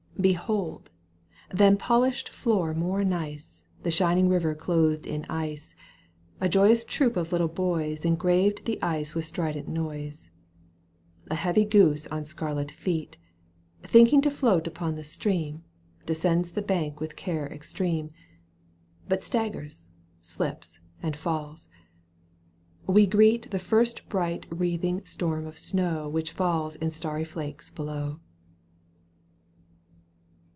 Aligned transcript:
Behold! 0.19 0.91
than 1.51 1.77
polished 1.77 2.29
floor 2.29 2.75
more 2.75 3.03
nice 3.03 3.65
The 3.81 3.89
shining 3.89 4.29
river 4.29 4.53
clothed 4.53 5.07
in 5.07 5.25
ice; 5.31 5.73
A 6.39 6.47
joyous 6.47 6.83
troop 6.83 7.17
of 7.17 7.31
little 7.31 7.47
boys 7.47 8.05
Engrave 8.05 8.63
the 8.65 8.79
ice 8.83 9.15
with 9.15 9.25
strident 9.25 9.67
noise; 9.67 10.29
A 11.31 11.33
heavy 11.33 11.65
goose 11.65 12.05
on 12.09 12.23
scarlet 12.25 12.69
feet, 12.69 13.17
Thinking 13.81 14.21
to 14.21 14.29
float 14.29 14.67
upon 14.67 14.93
the 14.93 15.03
stream. 15.03 15.63
Descends 16.05 16.51
the 16.51 16.61
bank 16.61 16.99
with 16.99 17.15
care 17.15 17.51
extreme,— 17.51 18.11
But 19.09 19.23
staggers, 19.23 19.89
slips, 20.21 20.79
and 21.01 21.15
falls. 21.15 21.67
We 22.85 23.07
greet 23.07 23.49
The 23.49 23.57
first 23.57 24.07
bright 24.07 24.45
wreathing 24.51 25.03
storm 25.03 25.47
of 25.47 25.57
snow 25.57 26.07
Which 26.07 26.31
falls 26.31 26.75
in 26.75 26.91
starry 26.91 27.23
flakes 27.23 27.71
below. 27.71 28.19